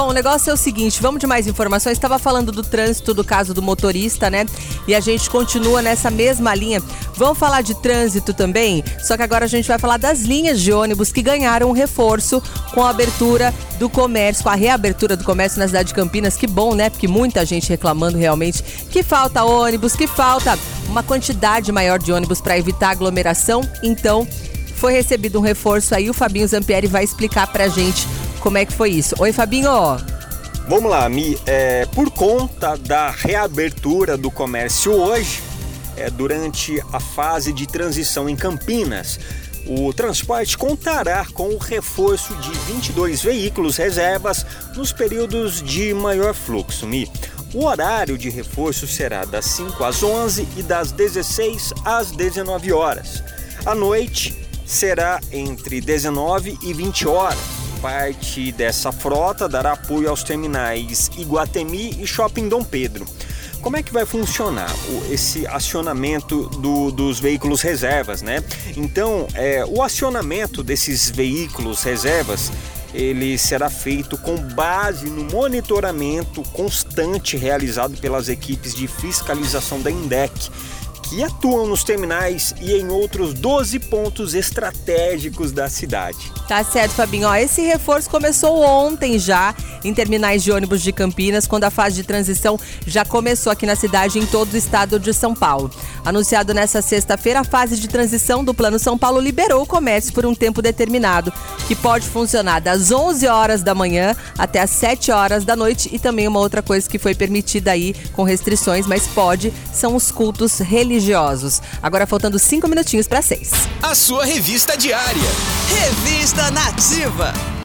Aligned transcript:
Bom, 0.00 0.08
o 0.08 0.12
negócio 0.14 0.48
é 0.48 0.54
o 0.54 0.56
seguinte, 0.56 0.98
vamos 1.02 1.20
de 1.20 1.26
mais 1.26 1.46
informações. 1.46 1.92
Estava 1.92 2.18
falando 2.18 2.50
do 2.50 2.62
trânsito 2.62 3.12
do 3.12 3.22
caso 3.22 3.52
do 3.52 3.60
motorista, 3.60 4.30
né? 4.30 4.46
E 4.88 4.94
a 4.94 5.00
gente 5.00 5.28
continua 5.28 5.82
nessa 5.82 6.10
mesma 6.10 6.54
linha. 6.54 6.82
Vamos 7.16 7.36
falar 7.36 7.60
de 7.60 7.74
trânsito 7.74 8.32
também, 8.32 8.82
só 8.98 9.14
que 9.14 9.22
agora 9.22 9.44
a 9.44 9.48
gente 9.48 9.68
vai 9.68 9.78
falar 9.78 9.98
das 9.98 10.22
linhas 10.22 10.58
de 10.58 10.72
ônibus 10.72 11.12
que 11.12 11.20
ganharam 11.20 11.68
um 11.68 11.72
reforço 11.72 12.42
com 12.72 12.82
a 12.82 12.88
abertura 12.88 13.52
do 13.78 13.90
comércio, 13.90 14.42
com 14.42 14.48
a 14.48 14.54
reabertura 14.54 15.18
do 15.18 15.22
comércio 15.22 15.58
na 15.58 15.66
cidade 15.66 15.88
de 15.88 15.94
Campinas. 15.94 16.34
Que 16.34 16.46
bom, 16.46 16.74
né? 16.74 16.88
Porque 16.88 17.06
muita 17.06 17.44
gente 17.44 17.68
reclamando 17.68 18.16
realmente 18.16 18.62
que 18.62 19.02
falta 19.02 19.44
ônibus, 19.44 19.94
que 19.94 20.06
falta 20.06 20.58
uma 20.88 21.02
quantidade 21.02 21.70
maior 21.70 21.98
de 21.98 22.10
ônibus 22.10 22.40
para 22.40 22.56
evitar 22.56 22.88
aglomeração. 22.88 23.60
Então, 23.82 24.26
foi 24.76 24.94
recebido 24.94 25.38
um 25.38 25.42
reforço 25.42 25.94
aí. 25.94 26.08
O 26.08 26.14
Fabinho 26.14 26.48
Zampieri 26.48 26.86
vai 26.86 27.04
explicar 27.04 27.46
pra 27.48 27.68
gente 27.68 28.08
como 28.40 28.58
é 28.58 28.64
que 28.64 28.72
foi 28.72 28.90
isso. 28.90 29.14
Oi, 29.18 29.32
Fabinho. 29.32 29.70
Vamos 30.68 30.90
lá, 30.90 31.08
Mi. 31.08 31.38
É, 31.46 31.86
por 31.86 32.10
conta 32.10 32.76
da 32.76 33.10
reabertura 33.10 34.16
do 34.16 34.30
comércio 34.30 34.92
hoje, 34.92 35.42
é, 35.96 36.10
durante 36.10 36.82
a 36.92 36.98
fase 36.98 37.52
de 37.52 37.66
transição 37.66 38.28
em 38.28 38.36
Campinas, 38.36 39.18
o 39.66 39.92
transporte 39.92 40.56
contará 40.56 41.26
com 41.32 41.48
o 41.50 41.58
reforço 41.58 42.34
de 42.36 42.50
22 42.72 43.22
veículos 43.22 43.76
reservas 43.76 44.46
nos 44.74 44.92
períodos 44.92 45.62
de 45.62 45.92
maior 45.92 46.34
fluxo. 46.34 46.86
Mi. 46.86 47.10
O 47.52 47.64
horário 47.64 48.16
de 48.16 48.30
reforço 48.30 48.86
será 48.86 49.24
das 49.24 49.44
5 49.46 49.82
às 49.82 50.02
11 50.02 50.46
e 50.56 50.62
das 50.62 50.92
16 50.92 51.72
às 51.84 52.12
19 52.12 52.72
horas. 52.72 53.24
À 53.66 53.74
noite 53.74 54.36
será 54.64 55.20
entre 55.32 55.80
19 55.80 56.56
e 56.62 56.72
20 56.72 57.08
horas. 57.08 57.59
Parte 57.80 58.52
dessa 58.52 58.92
frota 58.92 59.48
dará 59.48 59.72
apoio 59.72 60.10
aos 60.10 60.22
terminais 60.22 61.10
Iguatemi 61.16 62.02
e 62.02 62.06
Shopping 62.06 62.48
Dom 62.48 62.62
Pedro. 62.62 63.06
Como 63.62 63.76
é 63.76 63.82
que 63.82 63.92
vai 63.92 64.04
funcionar 64.04 64.70
esse 65.10 65.46
acionamento 65.46 66.48
do, 66.48 66.90
dos 66.90 67.18
veículos 67.18 67.62
reservas, 67.62 68.22
né? 68.22 68.42
Então, 68.76 69.26
é, 69.34 69.64
o 69.66 69.82
acionamento 69.82 70.62
desses 70.62 71.10
veículos 71.10 71.82
reservas 71.82 72.50
ele 72.92 73.38
será 73.38 73.70
feito 73.70 74.18
com 74.18 74.36
base 74.36 75.08
no 75.08 75.24
monitoramento 75.24 76.42
constante 76.52 77.36
realizado 77.36 77.96
pelas 77.98 78.28
equipes 78.28 78.74
de 78.74 78.88
fiscalização 78.88 79.80
da 79.80 79.90
INDEC 79.90 80.50
que 81.10 81.24
atuam 81.24 81.66
nos 81.66 81.82
terminais 81.82 82.54
e 82.60 82.72
em 82.72 82.88
outros 82.88 83.34
12 83.34 83.80
pontos 83.80 84.32
estratégicos 84.32 85.50
da 85.50 85.68
cidade. 85.68 86.32
Tá 86.46 86.62
certo, 86.62 86.92
Fabinho. 86.92 87.26
Ó, 87.26 87.34
esse 87.34 87.62
reforço 87.62 88.08
começou 88.08 88.62
ontem 88.62 89.18
já 89.18 89.52
em 89.82 89.92
terminais 89.92 90.44
de 90.44 90.52
ônibus 90.52 90.82
de 90.82 90.92
Campinas, 90.92 91.48
quando 91.48 91.64
a 91.64 91.70
fase 91.70 91.96
de 91.96 92.04
transição 92.04 92.58
já 92.86 93.04
começou 93.04 93.50
aqui 93.50 93.66
na 93.66 93.74
cidade 93.74 94.20
em 94.20 94.26
todo 94.26 94.52
o 94.52 94.56
estado 94.56 95.00
de 95.00 95.12
São 95.12 95.34
Paulo. 95.34 95.70
Anunciado 96.04 96.54
nessa 96.54 96.80
sexta-feira, 96.80 97.40
a 97.40 97.44
fase 97.44 97.76
de 97.78 97.88
transição 97.88 98.44
do 98.44 98.54
Plano 98.54 98.78
São 98.78 98.96
Paulo 98.96 99.20
liberou 99.20 99.62
o 99.62 99.66
comércio 99.66 100.12
por 100.12 100.24
um 100.24 100.34
tempo 100.34 100.62
determinado, 100.62 101.32
que 101.66 101.74
pode 101.74 102.06
funcionar 102.06 102.60
das 102.60 102.92
11 102.92 103.26
horas 103.26 103.62
da 103.62 103.74
manhã 103.74 104.14
até 104.38 104.60
as 104.60 104.70
7 104.70 105.10
horas 105.10 105.44
da 105.44 105.56
noite 105.56 105.90
e 105.92 105.98
também 105.98 106.28
uma 106.28 106.38
outra 106.40 106.62
coisa 106.62 106.88
que 106.88 106.98
foi 106.98 107.14
permitida 107.14 107.72
aí 107.72 107.94
com 108.12 108.22
restrições, 108.22 108.86
mas 108.86 109.06
pode, 109.08 109.52
são 109.72 109.96
os 109.96 110.10
cultos 110.12 110.58
religiosos. 111.00 111.62
Agora 111.82 112.06
faltando 112.06 112.38
cinco 112.38 112.68
minutinhos 112.68 113.08
para 113.08 113.22
seis. 113.22 113.50
A 113.82 113.94
sua 113.94 114.24
revista 114.24 114.76
diária. 114.76 115.30
Revista 115.68 116.50
Nativa. 116.50 117.32